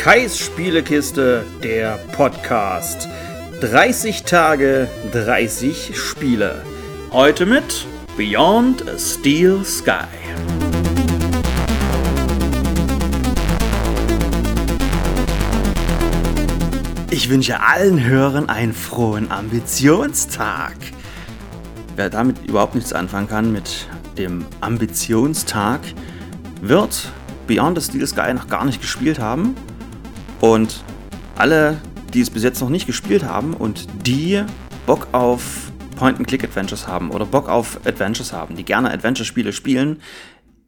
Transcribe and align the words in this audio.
Kais 0.00 0.38
Spielekiste, 0.38 1.44
der 1.62 1.98
Podcast. 2.12 3.06
30 3.60 4.22
Tage, 4.22 4.88
30 5.12 5.94
Spiele. 5.94 6.64
Heute 7.12 7.44
mit 7.44 7.84
Beyond 8.16 8.88
a 8.88 8.98
Steel 8.98 9.62
Sky. 9.62 10.06
Ich 17.10 17.28
wünsche 17.28 17.60
allen 17.60 18.02
Hörern 18.02 18.48
einen 18.48 18.72
frohen 18.72 19.30
Ambitionstag. 19.30 20.76
Wer 21.96 22.08
damit 22.08 22.36
überhaupt 22.48 22.74
nichts 22.74 22.94
anfangen 22.94 23.28
kann 23.28 23.52
mit 23.52 23.86
dem 24.16 24.46
Ambitionstag, 24.62 25.80
wird 26.62 27.12
Beyond 27.46 27.78
the 27.78 27.84
Steel 27.84 28.06
Sky 28.06 28.32
noch 28.32 28.48
gar 28.48 28.64
nicht 28.64 28.80
gespielt 28.80 29.18
haben. 29.18 29.54
Und 30.40 30.82
alle, 31.36 31.78
die 32.14 32.20
es 32.20 32.30
bis 32.30 32.42
jetzt 32.42 32.60
noch 32.60 32.70
nicht 32.70 32.86
gespielt 32.86 33.24
haben 33.24 33.54
und 33.54 33.86
die 34.06 34.42
Bock 34.86 35.08
auf 35.12 35.70
Point-and-Click-Adventures 35.96 36.88
haben 36.88 37.10
oder 37.10 37.26
Bock 37.26 37.48
auf 37.48 37.80
Adventures 37.84 38.32
haben, 38.32 38.56
die 38.56 38.64
gerne 38.64 38.90
Adventure-Spiele 38.90 39.52
spielen, 39.52 40.00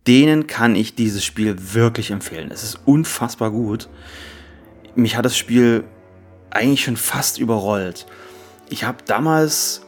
denen 0.07 0.47
kann 0.47 0.75
ich 0.75 0.95
dieses 0.95 1.25
Spiel 1.25 1.57
wirklich 1.75 2.11
empfehlen. 2.11 2.51
Es 2.51 2.65
ist 2.65 2.81
unfassbar 2.85 3.51
gut. 3.51 3.89
Mich 4.95 5.17
hat 5.17 5.25
das 5.25 5.37
Spiel 5.37 5.85
eigentlich 6.51 6.85
schon 6.85 6.97
fast 6.97 7.39
überrollt. 7.39 8.07
Ich 8.69 8.85
habe 8.85 8.99
damals 9.07 9.83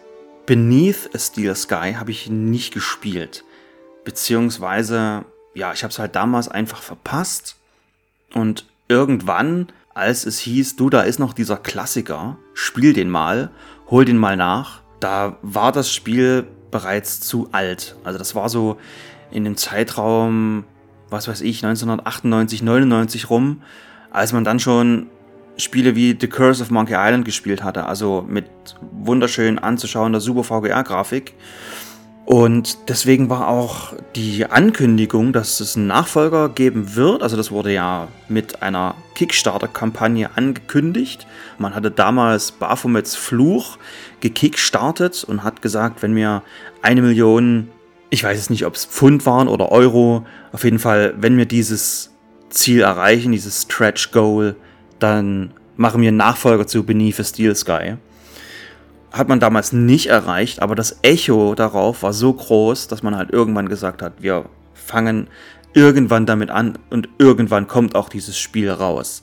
Beneath 0.47 1.11
a 1.15 1.19
Steel 1.19 1.55
Sky 1.55 1.95
habe 1.95 2.11
ich 2.11 2.29
nicht 2.31 2.73
gespielt. 2.73 3.45
Beziehungsweise, 4.05 5.25
ja, 5.55 5.73
ich 5.73 5.83
habe 5.83 5.91
es 5.91 5.99
halt 5.99 6.15
damals 6.15 6.49
einfach 6.49 6.83
verpasst. 6.83 7.57
Und 8.35 8.67
irgendwann, 8.89 9.69
als 9.95 10.27
es 10.27 10.39
hieß, 10.41 10.77
du, 10.77 10.91
da 10.91 11.03
ist 11.03 11.19
noch 11.19 11.33
dieser 11.33 11.57
Klassiker, 11.57 12.37
spiel 12.53 12.93
den 12.93 13.11
mal, 13.11 13.51
hol 13.91 14.05
den 14.05 14.19
mal 14.19 14.37
nach, 14.37 14.83
da 15.01 15.37
war 15.43 15.73
das 15.73 15.93
Spiel 15.93 16.47
bereits 16.71 17.21
zu 17.21 17.49
alt. 17.53 17.97
Also 18.05 18.19
das 18.19 18.35
war 18.35 18.49
so 18.49 18.79
in 19.31 19.45
dem 19.45 19.57
Zeitraum, 19.57 20.65
was 21.11 21.29
weiß 21.29 21.41
ich, 21.43 21.65
1998, 21.65 22.63
99 22.63 23.31
rum, 23.31 23.63
als 24.11 24.33
man 24.33 24.45
dann 24.45 24.61
schon 24.61 25.09
Spiele 25.57 25.95
wie 25.95 26.17
The 26.21 26.27
Curse 26.27 26.63
of 26.63 26.71
Monkey 26.71 26.95
Island 26.97 27.25
gespielt 27.25 27.63
hatte, 27.63 27.87
also 27.87 28.25
mit 28.29 28.47
wunderschön 28.81 29.59
anzuschauender 29.59 30.21
Super 30.21 30.43
VGA-Grafik. 30.43 31.35
Und 32.27 32.89
deswegen 32.89 33.29
war 33.29 33.49
auch 33.49 33.93
die 34.17 34.47
Ankündigung, 34.47 35.35
dass 35.35 35.61
es 35.61 35.77
einen 35.77 35.89
Nachfolger 35.89 36.49
geben 36.49 36.95
wird, 36.97 37.23
also 37.23 37.37
das 37.37 37.51
wurde 37.51 37.73
ja 37.73 38.09
mit 38.29 38.63
einer 38.63 38.95
Kickstarter-Kampagne 39.15 40.31
angekündigt. 40.35 41.27
Man 41.59 41.75
hatte 41.75 41.91
damals 41.91 42.53
Baphomets 42.53 43.15
Fluch 43.15 43.77
gekickstartet 44.21 45.25
und 45.25 45.45
hat 45.45 45.61
gesagt, 45.61 46.03
wenn 46.03 46.17
wir 46.17 46.43
eine 46.81 47.03
Million, 47.03 47.69
ich 48.09 48.25
weiß 48.25 48.39
es 48.39 48.49
nicht, 48.49 48.65
ob 48.65 48.75
es 48.75 48.87
Pfund 48.87 49.27
waren 49.27 49.47
oder 49.47 49.71
Euro, 49.71 50.25
auf 50.53 50.65
jeden 50.65 50.79
Fall, 50.79 51.13
wenn 51.19 51.37
wir 51.37 51.47
dieses 51.47 52.11
Ziel 52.49 52.81
erreichen, 52.81 53.33
dieses 53.33 53.63
Stretch 53.63 54.13
Goal, 54.13 54.57
dann 54.99 55.53
machen 55.77 56.01
wir 56.01 56.09
einen 56.09 56.17
Nachfolger 56.17 56.67
zu 56.67 56.85
Beneath 56.85 57.21
a 57.21 57.25
Steel 57.25 57.55
Sky. 57.55 57.97
Hat 59.15 59.29
man 59.29 59.39
damals 59.39 59.73
nicht 59.73 60.07
erreicht, 60.07 60.61
aber 60.61 60.75
das 60.75 60.99
Echo 61.03 61.55
darauf 61.55 62.03
war 62.03 62.13
so 62.13 62.33
groß, 62.33 62.89
dass 62.89 63.05
man 63.05 63.17
halt 63.17 63.31
irgendwann 63.31 63.69
gesagt 63.69 64.03
hat, 64.03 64.15
wir 64.19 64.47
fangen 64.75 65.29
irgendwann 65.73 66.27
damit 66.27 66.51
an 66.51 66.79
und 66.91 67.09
irgendwann 67.19 67.69
kommt 67.69 67.95
auch 67.95 68.09
dieses 68.09 68.37
Spiel 68.37 68.69
raus. 68.73 69.23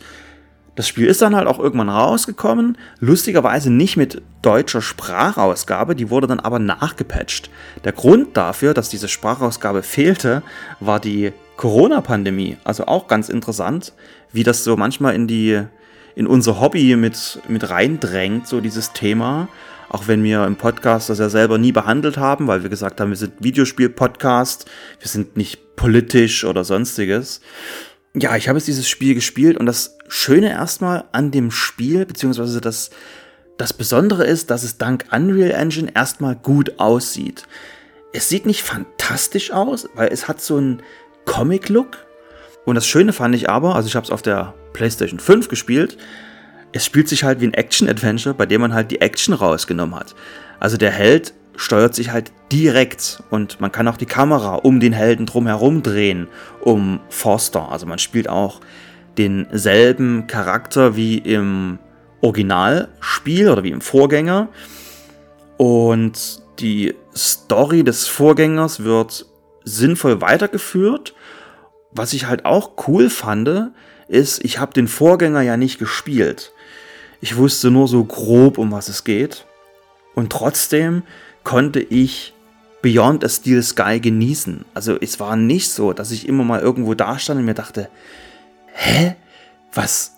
Das 0.75 0.88
Spiel 0.88 1.08
ist 1.08 1.22
dann 1.22 1.36
halt 1.36 1.45
auch 1.45 1.59
irgendwann 1.59 1.89
rausgekommen, 1.89 2.78
lustigerweise 3.01 3.69
nicht 3.69 3.97
mit 3.97 4.22
deutscher 4.41 4.81
Sprachausgabe, 4.81 5.94
die 5.94 6.09
wurde 6.09 6.28
dann 6.28 6.40
aber 6.40 6.59
nachgepatcht. 6.59 7.50
Der 7.84 7.91
Grund 7.91 8.38
dafür, 8.38 8.74
dass 8.74 8.88
diese 8.88 9.09
Sprachausgabe 9.09 9.84
fehlte, 9.84 10.41
war 10.80 11.01
die 11.01 11.34
Corona-Pandemie. 11.57 12.56
Also 12.63 12.85
auch 12.85 13.09
ganz 13.09 13.28
interessant, 13.28 13.91
wie 14.31 14.44
das 14.44 14.63
so 14.63 14.78
manchmal 14.78 15.16
in 15.16 15.28
die 15.28 15.63
in 16.16 16.28
unser 16.28 16.60
Hobby 16.60 16.96
mit, 16.96 17.40
mit 17.48 17.70
reindrängt, 17.70 18.48
so 18.48 18.62
dieses 18.62 18.94
Thema. 18.94 19.48
Auch 19.90 20.08
wenn 20.08 20.24
wir 20.24 20.46
im 20.46 20.56
Podcast 20.56 21.10
das 21.10 21.20
ja 21.20 21.28
selber 21.28 21.58
nie 21.58 21.74
behandelt 21.74 22.18
haben, 22.18 22.48
weil 22.48 22.64
wir 22.64 22.70
gesagt 22.70 23.02
haben, 23.02 23.10
wir 23.10 23.18
sind 23.18 23.34
Videospiel-Podcast, 23.40 24.66
wir 25.00 25.08
sind 25.08 25.36
nicht 25.36 25.76
politisch 25.76 26.46
oder 26.46 26.64
sonstiges. 26.64 27.42
Ja, 28.14 28.36
ich 28.36 28.48
habe 28.48 28.58
jetzt 28.58 28.68
dieses 28.68 28.88
Spiel 28.88 29.16
gespielt 29.16 29.58
und 29.58 29.66
das 29.66 29.98
Schöne 30.08 30.50
erstmal 30.50 31.06
an 31.12 31.32
dem 31.32 31.52
Spiel, 31.52 32.06
beziehungsweise 32.06 32.62
das, 32.62 32.90
das 33.58 33.74
Besondere 33.74 34.26
ist, 34.26 34.50
dass 34.50 34.64
es 34.64 34.78
dank 34.78 35.06
Unreal 35.12 35.52
Engine 35.52 35.92
erstmal 35.94 36.36
gut 36.36 36.80
aussieht. 36.80 37.46
Es 38.14 38.30
sieht 38.30 38.46
nicht 38.46 38.64
fantastisch 38.64 39.52
aus, 39.52 39.90
weil 39.96 40.10
es 40.10 40.28
hat 40.28 40.42
so 40.42 40.58
einen 40.58 40.84
Comic-Look. 41.26 41.98
Und 42.66 42.76
das 42.76 42.86
Schöne 42.86 43.14
fand 43.14 43.36
ich 43.36 43.50
aber, 43.50 43.76
also 43.76 43.88
ich 43.88 43.96
habe 43.96 44.06
es 44.06 44.12
auf 44.12 44.22
der 44.22 44.54
PlayStation 44.74 45.20
5 45.20 45.48
gespielt, 45.48 45.98
es 46.74 46.86
spielt 46.86 47.09
sich 47.09 47.24
halt 47.24 47.42
wie 47.42 47.48
ein 47.48 47.54
Action-Adventure, 47.54 48.34
bei 48.34 48.46
dem 48.46 48.62
man 48.62 48.74
halt 48.74 48.92
die 48.92 49.02
Action 49.02 49.34
rausgenommen 49.34 49.96
hat. 49.96 50.16
Also 50.59 50.78
der 50.78 50.92
Held 50.92 51.34
steuert 51.56 51.96
sich 51.96 52.12
halt 52.12 52.32
direkt 52.52 53.22
und 53.30 53.60
man 53.60 53.72
kann 53.72 53.88
auch 53.88 53.98
die 53.98 54.06
Kamera 54.06 54.56
um 54.56 54.80
den 54.80 54.94
Helden 54.94 55.26
drumherum 55.26 55.84
drehen, 55.84 56.28
um 56.62 57.02
Forster. 57.10 57.72
Also 57.72 57.86
man 57.86 58.00
spielt 58.00 58.30
auch 58.30 58.62
denselben 59.18 60.28
Charakter 60.28 60.96
wie 60.96 61.18
im 61.18 61.78
Originalspiel 62.22 63.50
oder 63.50 63.64
wie 63.64 63.72
im 63.72 63.81
Vorgänger. 63.81 64.48
Und 65.58 66.42
die 66.60 66.96
Story 67.16 67.84
des 67.84 68.08
Vorgängers 68.08 68.84
wird 68.84 69.26
sinnvoll 69.64 70.22
weitergeführt. 70.22 71.14
Was 71.92 72.14
ich 72.14 72.28
halt 72.28 72.46
auch 72.46 72.88
cool 72.88 73.10
fand, 73.10 73.72
ist, 74.12 74.44
ich 74.44 74.60
habe 74.60 74.74
den 74.74 74.88
Vorgänger 74.88 75.42
ja 75.42 75.58
nicht 75.58 75.80
gespielt. 75.80 76.52
Ich 77.22 77.38
wusste 77.38 77.72
nur 77.72 77.88
so 77.88 78.04
grob, 78.04 78.58
um 78.58 78.72
was 78.72 78.90
es 78.90 79.04
geht. 79.04 79.46
Und 80.16 80.32
trotzdem 80.32 81.04
konnte 81.44 81.80
ich 81.80 82.34
Beyond 82.82 83.24
a 83.24 83.30
Steel 83.30 83.62
Sky 83.62 84.00
genießen. 84.00 84.66
Also 84.74 84.98
es 85.00 85.20
war 85.20 85.36
nicht 85.36 85.70
so, 85.72 85.94
dass 85.94 86.12
ich 86.12 86.28
immer 86.28 86.44
mal 86.44 86.62
irgendwo 86.62 86.94
da 86.96 87.20
stand 87.20 87.40
und 87.40 87.46
mir 87.46 87.54
dachte, 87.54 87.90
hä? 88.74 89.16
Was? 89.74 90.14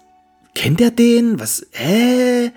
Kennt 0.55 0.81
er 0.81 0.91
den? 0.91 1.39
Was? 1.39 1.65
Hä? 1.71 2.51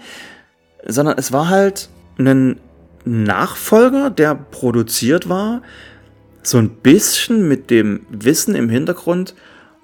Sondern 0.87 1.19
es 1.19 1.33
war 1.33 1.49
halt 1.49 1.89
ein 2.19 2.61
Nachfolger, 3.05 4.11
der 4.11 4.35
produziert 4.35 5.29
war, 5.29 5.63
so 6.43 6.59
ein 6.59 6.71
bisschen 6.71 7.49
mit 7.49 7.71
dem 7.71 8.07
Wissen 8.11 8.55
im 8.55 8.69
Hintergrund, 8.69 9.35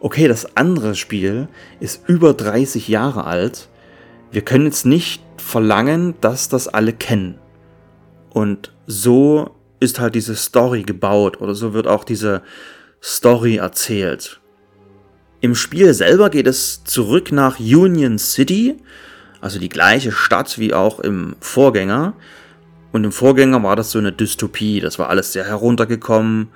okay, 0.03 0.27
das 0.27 0.57
andere 0.57 0.95
Spiel 0.97 1.49
ist 1.81 2.09
über 2.09 2.35
30 2.35 2.89
Jahre 2.89 3.25
alt. 3.25 3.69
Wir 4.33 4.43
können 4.43 4.67
jetzt 4.67 4.85
nicht 4.85 5.23
verlangen, 5.37 6.15
dass 6.21 6.49
das 6.49 6.67
alle 6.69 6.93
kennen. 6.93 7.39
Und 8.31 8.75
so 8.87 9.55
ist 9.79 10.01
halt 10.01 10.17
diese 10.17 10.35
Story 10.35 10.83
gebaut 10.83 11.41
oder 11.41 11.55
so 11.55 11.73
wird 11.73 11.87
auch 11.87 12.03
diese 12.05 12.43
Story 13.01 13.57
erzählt. 13.57 14.41
Im 15.41 15.55
Spiel 15.55 15.95
selber 15.95 16.31
geht 16.31 16.47
es 16.47 16.83
zurück 16.85 17.31
nach 17.31 17.61
Union 17.61 18.19
City, 18.19 18.77
also 19.41 19.59
die 19.59 19.69
gleiche 19.69 20.13
Stadt 20.13 20.59
wie 20.59 20.75
auch 20.75 20.99
im 21.01 21.37
Vorgänger. 21.41 22.15
Und 22.93 23.05
im 23.05 23.13
Vorgänger 23.13 23.63
war 23.63 23.77
das 23.77 23.91
so 23.91 23.99
eine 23.99 24.13
Dystopie. 24.13 24.81
Das 24.81 24.99
war 24.99 25.09
alles 25.09 25.33
sehr 25.33 25.45
heruntergekommen, 25.45 26.49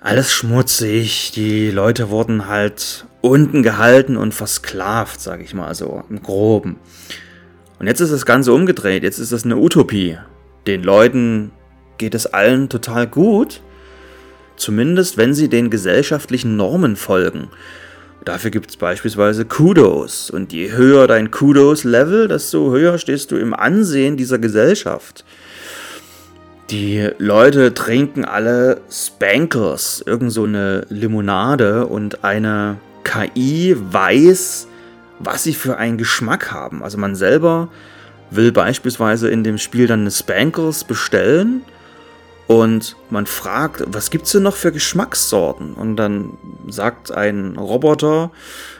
alles 0.00 0.32
schmutzig. 0.32 1.32
Die 1.32 1.70
Leute 1.70 2.10
wurden 2.10 2.48
halt 2.48 3.04
unten 3.20 3.62
gehalten 3.62 4.16
und 4.16 4.34
versklavt, 4.34 5.20
sag 5.20 5.42
ich 5.42 5.54
mal 5.54 5.74
so, 5.74 6.02
im 6.08 6.22
Groben. 6.22 6.76
Und 7.78 7.86
jetzt 7.86 8.00
ist 8.00 8.12
das 8.12 8.26
Ganze 8.26 8.52
umgedreht. 8.52 9.02
Jetzt 9.02 9.18
ist 9.18 9.32
das 9.32 9.44
eine 9.44 9.56
Utopie. 9.56 10.18
Den 10.66 10.82
Leuten 10.82 11.52
geht 11.98 12.14
es 12.14 12.26
allen 12.26 12.68
total 12.68 13.06
gut. 13.06 13.62
Zumindest 14.56 15.16
wenn 15.16 15.32
sie 15.32 15.48
den 15.48 15.70
gesellschaftlichen 15.70 16.56
Normen 16.56 16.96
folgen. 16.96 17.48
Dafür 18.24 18.50
gibt 18.50 18.68
es 18.68 18.76
beispielsweise 18.76 19.46
Kudos. 19.46 20.28
Und 20.28 20.52
je 20.52 20.72
höher 20.72 21.06
dein 21.06 21.30
Kudos-Level, 21.30 22.28
desto 22.28 22.70
höher 22.70 22.98
stehst 22.98 23.30
du 23.30 23.36
im 23.36 23.54
Ansehen 23.54 24.18
dieser 24.18 24.38
Gesellschaft. 24.38 25.24
Die 26.70 27.10
Leute 27.18 27.74
trinken 27.74 28.24
alle 28.24 28.80
Spankers, 28.90 30.04
irgend 30.06 30.32
so 30.32 30.44
eine 30.44 30.86
Limonade 30.88 31.86
und 31.86 32.22
eine 32.22 32.78
KI 33.02 33.74
weiß, 33.76 34.68
was 35.18 35.42
sie 35.42 35.54
für 35.54 35.78
einen 35.78 35.98
Geschmack 35.98 36.52
haben. 36.52 36.84
Also 36.84 36.96
man 36.96 37.16
selber 37.16 37.68
will 38.30 38.52
beispielsweise 38.52 39.28
in 39.28 39.42
dem 39.42 39.58
Spiel 39.58 39.88
dann 39.88 40.02
eine 40.02 40.12
Spankers 40.12 40.84
bestellen 40.84 41.62
Und 42.50 42.96
man 43.10 43.26
fragt, 43.26 43.84
was 43.86 44.10
gibt's 44.10 44.32
denn 44.32 44.42
noch 44.42 44.56
für 44.56 44.72
Geschmackssorten? 44.72 45.74
Und 45.74 45.94
dann 45.94 46.36
sagt 46.68 47.12
ein 47.12 47.56
Roboter, 47.56 48.32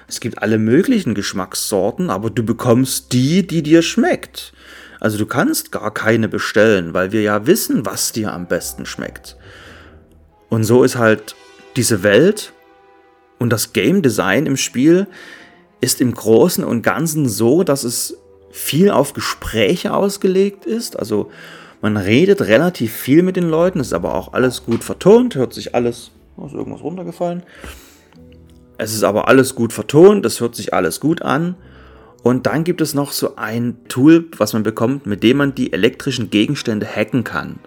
es 0.08 0.19
gibt 0.19 0.42
alle 0.42 0.58
möglichen 0.58 1.14
Geschmackssorten, 1.14 2.10
aber 2.10 2.31
du 2.31 2.42
bekommst 2.42 3.12
die, 3.12 3.46
die 3.46 3.62
dir 3.62 3.82
schmeckt. 3.82 4.52
Also 5.00 5.17
du 5.17 5.26
kannst 5.26 5.73
gar 5.73 5.93
keine 5.93 6.29
bestellen, 6.29 6.93
weil 6.94 7.11
wir 7.11 7.23
ja 7.23 7.47
wissen, 7.47 7.87
was 7.87 8.12
dir 8.12 8.32
am 8.32 8.47
besten 8.47 8.85
schmeckt. 8.85 9.37
Und 10.50 10.64
so 10.64 10.85
ist 10.85 10.97
halt 10.97 11.35
diese 11.76 12.02
Welt 12.02 12.52
und 13.38 13.50
das 13.50 13.73
Game 13.73 14.02
Design 14.02 14.47
im 14.47 14.58
Spiel 14.58 15.06
ist 15.81 16.02
im 16.02 16.12
Großen 16.12 16.62
und 16.62 16.82
Ganzen 16.82 17.29
so, 17.29 17.62
dass 17.64 17.85
es 17.85 18.19
viel 18.50 18.91
auf 18.91 19.14
Gespräche 19.14 19.94
ausgelegt 19.94 20.67
ist. 20.67 20.99
Also 20.99 21.31
man 21.81 21.97
redet 21.97 22.43
relativ 22.43 22.93
viel 22.93 23.23
mit 23.23 23.37
den 23.37 23.49
Leuten, 23.49 23.81
ist 23.81 23.94
aber 23.94 24.14
auch 24.14 24.35
alles 24.35 24.64
gut 24.64 24.85
vertont, 24.85 25.35
hört 25.37 25.55
sich 25.55 25.75
alles. 25.75 26.11
Oh, 26.37 26.44
ist 26.47 26.52
irgendwas 26.52 26.82
runtergefallen? 26.82 27.43
Es 28.76 28.93
ist 28.93 29.05
aber 29.05 29.29
alles 29.29 29.55
gut 29.55 29.73
vertont, 29.73 30.26
es 30.26 30.41
hört 30.41 30.55
sich 30.55 30.75
alles 30.75 31.00
gut 31.00 31.23
an. 31.23 31.55
Und 32.22 32.46
dann 32.46 32.64
gibt 32.64 32.81
es 32.81 32.94
noch 32.94 33.12
so 33.12 33.37
ein 33.37 33.76
Tool, 33.88 34.26
was 34.37 34.52
man 34.52 34.62
bekommt, 34.62 35.06
mit 35.06 35.22
dem 35.22 35.38
man 35.38 35.55
die 35.55 35.72
elektrischen 35.72 36.31
Gegenstände 36.31 36.87
hacken 36.87 37.25
kann. 37.25 37.58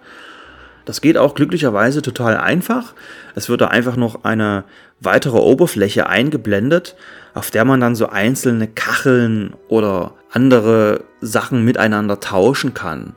Das 0.84 1.00
geht 1.00 1.16
auch 1.16 1.34
glücklicherweise 1.34 2.02
total 2.02 2.36
einfach. 2.36 2.94
Es 3.34 3.48
wird 3.48 3.62
da 3.62 3.68
einfach 3.68 3.96
noch 3.96 4.24
eine 4.24 4.64
weitere 5.00 5.38
Oberfläche 5.38 6.08
eingeblendet, 6.08 6.94
auf 7.32 7.50
der 7.50 7.64
man 7.64 7.80
dann 7.80 7.96
so 7.96 8.08
einzelne 8.08 8.68
Kacheln 8.68 9.54
oder 9.68 10.12
andere 10.30 11.04
Sachen 11.20 11.64
miteinander 11.64 12.20
tauschen 12.20 12.74
kann. 12.74 13.14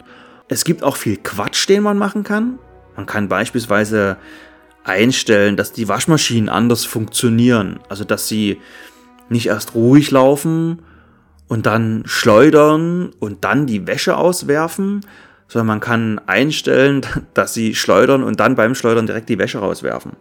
Es 0.47 0.63
gibt 0.63 0.81
auch 0.81 0.95
viel 0.95 1.17
Quatsch, 1.17 1.67
den 1.67 1.83
man 1.83 1.97
machen 1.97 2.23
kann. 2.23 2.57
Man 2.95 3.05
kann 3.05 3.27
beispielsweise 3.27 4.17
einstellen, 4.85 5.57
dass 5.57 5.73
die 5.73 5.89
Waschmaschinen 5.89 6.49
anders 6.49 6.85
funktionieren. 6.85 7.79
Also 7.89 8.05
dass 8.05 8.27
sie 8.27 8.61
nicht 9.29 9.47
erst 9.47 9.75
ruhig 9.75 10.09
laufen 10.09 10.79
und 11.47 11.65
dann 11.65 12.03
schleudern 12.05 13.11
und 13.19 13.43
dann 13.43 13.67
die 13.67 13.87
Wäsche 13.87 14.17
auswerfen, 14.17 15.05
sondern 15.47 15.67
man 15.67 15.79
kann 15.79 16.19
einstellen, 16.25 17.05
dass 17.33 17.53
sie 17.53 17.75
schleudern 17.75 18.23
und 18.23 18.39
dann 18.39 18.55
beim 18.55 18.75
Schleudern 18.75 19.07
direkt 19.07 19.29
die 19.29 19.39
Wäsche 19.39 19.59
rauswerfen. 19.59 20.13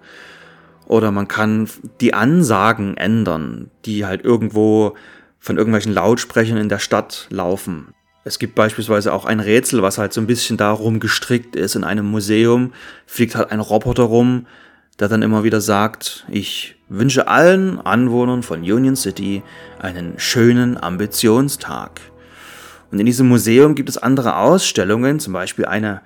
Oder 0.87 1.11
man 1.11 1.27
kann 1.27 1.69
die 2.01 2.15
Ansagen 2.15 2.97
ändern, 2.97 3.71
die 3.85 4.07
halt 4.07 4.25
irgendwo 4.25 4.95
von 5.41 5.57
irgendwelchen 5.57 5.93
Lautsprechern 5.93 6.59
in 6.59 6.69
der 6.69 6.79
Stadt 6.79 7.27
laufen. 7.31 7.89
Es 8.25 8.39
gibt 8.39 8.55
beispielsweise 8.55 9.13
auch 9.13 9.25
ein 9.25 9.41
Rätsel, 9.41 9.83
was 9.83 9.99
halt 9.99 10.13
so 10.13 10.21
ein 10.21 10.27
bisschen 10.27 10.57
darum 10.57 11.01
gestrickt 11.01 11.55
ist. 11.55 11.77
In 11.77 11.85
einem 11.85 12.07
Museum 12.07 12.73
fliegt 13.07 13.37
halt 13.37 13.51
ein 13.51 13.61
Roboter 13.61 14.05
rum, 14.05 14.47
der 14.99 15.09
dann 15.09 15.23
immer 15.23 15.45
wieder 15.45 15.61
sagt, 15.61 16.27
ich 16.29 16.76
wünsche 16.89 17.29
allen 17.29 17.81
Anwohnern 17.81 18.43
von 18.43 18.61
Union 18.61 18.97
City 18.97 19.43
einen 19.79 20.15
schönen 20.19 20.81
Ambitionstag. 20.83 22.01
Und 22.91 23.01
in 23.01 23.07
diesem 23.07 23.29
Museum 23.29 23.75
gibt 23.75 23.89
es 23.89 23.99
andere 23.99 24.37
Ausstellungen, 24.37 25.19
zum 25.19 25.33
Beispiel 25.33 25.65
eine, 25.65 26.03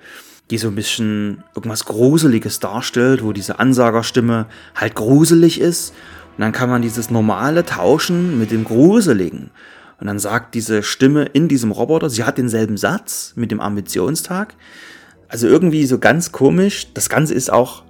die 0.49 0.57
so 0.57 0.67
ein 0.67 0.75
bisschen 0.75 1.43
irgendwas 1.55 1.85
Gruseliges 1.85 2.59
darstellt, 2.59 3.23
wo 3.23 3.31
diese 3.31 3.59
Ansagerstimme 3.59 4.47
halt 4.75 4.95
gruselig 4.95 5.61
ist. 5.61 5.93
Und 6.37 6.41
dann 6.41 6.51
kann 6.51 6.69
man 6.69 6.81
dieses 6.81 7.09
Normale 7.11 7.63
tauschen 7.65 8.39
mit 8.39 8.51
dem 8.51 8.63
Gruseligen. 8.63 9.51
Und 9.99 10.07
dann 10.07 10.17
sagt 10.17 10.55
diese 10.55 10.81
Stimme 10.81 11.25
in 11.25 11.47
diesem 11.47 11.71
Roboter, 11.71 12.09
sie 12.09 12.23
hat 12.23 12.39
denselben 12.39 12.75
Satz 12.75 13.33
mit 13.35 13.51
dem 13.51 13.61
Ambitionstag. 13.61 14.55
Also 15.27 15.47
irgendwie 15.47 15.85
so 15.85 15.99
ganz 15.99 16.31
komisch. 16.31 16.87
Das 16.93 17.07
Ganze 17.07 17.35
ist 17.35 17.53
auch 17.53 17.83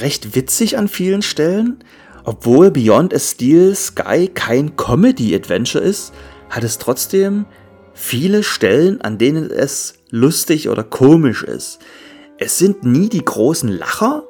recht 0.00 0.34
witzig 0.34 0.78
an 0.78 0.88
vielen 0.88 1.22
Stellen. 1.22 1.82
Obwohl 2.24 2.70
Beyond 2.70 3.14
a 3.14 3.18
Steel 3.18 3.74
Sky 3.74 4.28
kein 4.28 4.76
Comedy-Adventure 4.76 5.82
ist, 5.82 6.12
hat 6.50 6.64
es 6.64 6.78
trotzdem 6.78 7.46
viele 7.94 8.42
Stellen, 8.42 9.00
an 9.00 9.18
denen 9.18 9.50
es 9.50 9.94
lustig 10.10 10.68
oder 10.68 10.84
komisch 10.84 11.42
ist. 11.42 11.78
Es 12.38 12.58
sind 12.58 12.84
nie 12.84 13.08
die 13.08 13.24
großen 13.24 13.68
Lacher, 13.68 14.24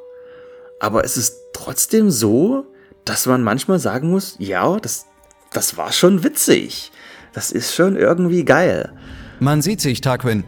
aber 0.80 1.04
es 1.04 1.16
ist 1.16 1.34
trotzdem 1.52 2.10
so, 2.10 2.66
dass 3.04 3.26
man 3.26 3.42
manchmal 3.42 3.78
sagen 3.78 4.10
muss, 4.10 4.36
ja, 4.38 4.78
das, 4.78 5.06
das 5.52 5.76
war 5.76 5.92
schon 5.92 6.22
witzig. 6.22 6.92
Das 7.32 7.52
ist 7.52 7.74
schon 7.74 7.96
irgendwie 7.96 8.44
geil. 8.44 8.92
Man 9.40 9.62
sieht 9.62 9.80
sich, 9.80 10.00
Tarquin. 10.00 10.44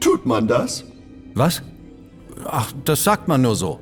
Tut 0.00 0.26
man 0.26 0.48
das? 0.48 0.84
Was? 1.34 1.62
Ach, 2.44 2.72
das 2.84 3.04
sagt 3.04 3.28
man 3.28 3.42
nur 3.42 3.56
so. 3.56 3.80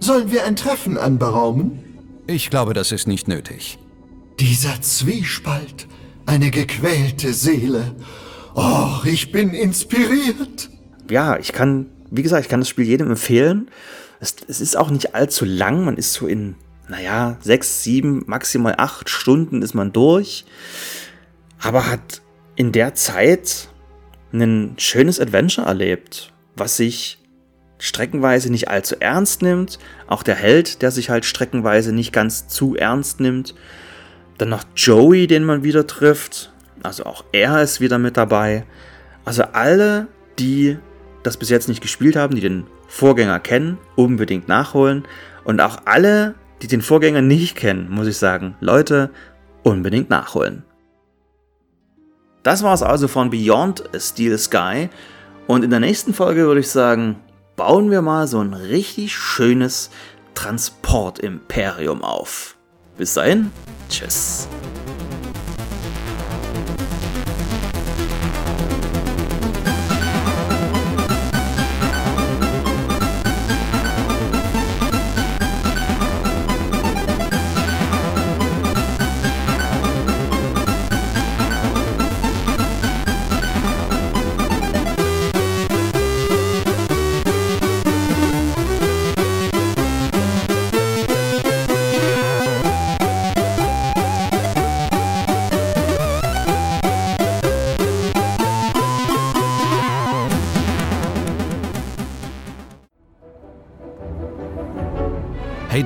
Sollen 0.00 0.30
wir 0.30 0.44
ein 0.44 0.56
Treffen 0.56 0.98
anberaumen? 0.98 1.82
Ich 2.26 2.50
glaube, 2.50 2.74
das 2.74 2.92
ist 2.92 3.06
nicht 3.06 3.28
nötig. 3.28 3.78
Dieser 4.40 4.80
Zwiespalt, 4.82 5.86
eine 6.26 6.50
gequälte 6.50 7.32
Seele. 7.32 7.94
Oh, 8.54 9.00
ich 9.04 9.32
bin 9.32 9.50
inspiriert. 9.50 10.70
Ja, 11.10 11.38
ich 11.38 11.52
kann, 11.52 11.86
wie 12.10 12.22
gesagt, 12.22 12.44
ich 12.44 12.48
kann 12.48 12.60
das 12.60 12.68
Spiel 12.68 12.86
jedem 12.86 13.10
empfehlen. 13.10 13.70
Es, 14.20 14.36
es 14.48 14.60
ist 14.60 14.76
auch 14.76 14.90
nicht 14.90 15.14
allzu 15.14 15.44
lang. 15.44 15.84
Man 15.84 15.96
ist 15.96 16.12
so 16.12 16.26
in 16.26 16.56
naja, 16.88 17.36
sechs, 17.40 17.82
sieben, 17.82 18.22
maximal 18.26 18.74
acht 18.78 19.10
Stunden 19.10 19.62
ist 19.62 19.74
man 19.74 19.92
durch, 19.92 20.44
aber 21.60 21.90
hat 21.90 22.22
in 22.54 22.72
der 22.72 22.94
Zeit 22.94 23.68
ein 24.32 24.74
schönes 24.78 25.20
Adventure 25.20 25.66
erlebt, 25.66 26.32
was 26.54 26.76
sich 26.76 27.18
streckenweise 27.78 28.50
nicht 28.50 28.68
allzu 28.68 28.96
ernst 29.00 29.42
nimmt. 29.42 29.78
Auch 30.06 30.22
der 30.22 30.34
Held, 30.34 30.82
der 30.82 30.90
sich 30.90 31.10
halt 31.10 31.24
streckenweise 31.24 31.92
nicht 31.92 32.12
ganz 32.12 32.48
zu 32.48 32.76
ernst 32.76 33.20
nimmt. 33.20 33.54
Dann 34.38 34.48
noch 34.48 34.64
Joey, 34.74 35.26
den 35.26 35.44
man 35.44 35.62
wieder 35.62 35.86
trifft. 35.86 36.52
Also 36.82 37.04
auch 37.04 37.24
er 37.32 37.62
ist 37.62 37.80
wieder 37.80 37.98
mit 37.98 38.16
dabei. 38.16 38.64
Also 39.24 39.42
alle, 39.42 40.08
die 40.38 40.78
das 41.22 41.36
bis 41.36 41.50
jetzt 41.50 41.68
nicht 41.68 41.80
gespielt 41.80 42.16
haben, 42.16 42.34
die 42.34 42.40
den 42.40 42.66
Vorgänger 42.86 43.40
kennen, 43.40 43.78
unbedingt 43.96 44.48
nachholen. 44.48 45.04
Und 45.44 45.60
auch 45.60 45.82
alle, 45.84 46.34
die 46.62 46.68
den 46.68 46.82
Vorgänger 46.82 47.22
nicht 47.22 47.56
kennen, 47.56 47.90
muss 47.90 48.06
ich 48.06 48.16
sagen, 48.16 48.56
Leute, 48.60 49.10
unbedingt 49.62 50.10
nachholen. 50.10 50.64
Das 52.42 52.62
war 52.62 52.74
es 52.74 52.82
also 52.82 53.08
von 53.08 53.30
Beyond 53.30 53.82
Steel 53.98 54.38
Sky. 54.38 54.88
Und 55.48 55.64
in 55.64 55.70
der 55.70 55.80
nächsten 55.80 56.14
Folge 56.14 56.46
würde 56.46 56.60
ich 56.60 56.68
sagen, 56.68 57.16
bauen 57.56 57.90
wir 57.90 58.02
mal 58.02 58.26
so 58.28 58.40
ein 58.40 58.54
richtig 58.54 59.14
schönes 59.14 59.90
Transportimperium 60.34 62.04
auf. 62.04 62.56
Bis 62.96 63.14
dahin, 63.14 63.50
tschüss. 63.88 64.48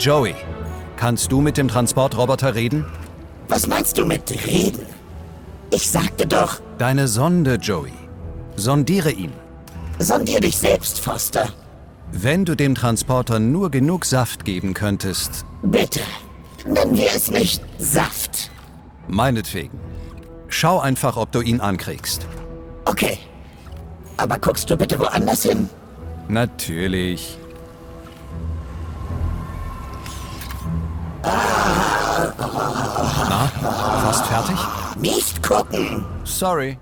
Joey, 0.01 0.35
kannst 0.97 1.31
du 1.31 1.41
mit 1.43 1.57
dem 1.59 1.69
Transportroboter 1.69 2.55
reden? 2.55 2.87
Was 3.49 3.67
meinst 3.67 3.99
du 3.99 4.07
mit 4.07 4.31
reden? 4.47 4.87
Ich 5.71 5.91
sagte 5.91 6.27
doch, 6.27 6.61
Deine 6.79 7.07
Sonde, 7.07 7.57
Joey. 7.57 7.93
Sondiere 8.57 9.11
ihn. 9.11 9.33
sondier 9.99 10.41
dich 10.41 10.57
selbst, 10.57 10.99
Foster. 11.01 11.49
Wenn 12.13 12.45
du 12.47 12.55
dem 12.57 12.75
Transporter 12.75 13.39
nur 13.39 13.71
genug 13.71 14.05
Saft 14.07 14.45
geben 14.45 14.73
könntest, 14.75 15.45
Bitte. 15.63 16.01
Nennen 16.67 16.97
wir 16.97 17.09
es 17.15 17.31
nicht 17.31 17.63
Saft. 17.79 18.51
meinetwegen. 19.09 19.79
Schau 20.49 20.81
einfach, 20.81 21.17
ob 21.19 21.31
du 21.33 21.41
ihn 21.43 21.61
ankriegst. 21.61 22.27
Okay. 22.87 23.19
Aber 24.17 24.39
guckst 24.39 24.69
du 24.71 24.77
bitte 24.77 24.99
woanders 24.99 25.43
hin? 25.43 25.69
Natürlich. 26.29 27.39
Na, 33.29 33.49
fast 34.03 34.27
fertig? 34.27 34.57
Nicht 34.97 35.43
gucken. 35.43 36.05
Sorry. 36.25 36.79